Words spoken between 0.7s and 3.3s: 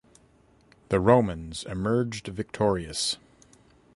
The Romans emerged victorious.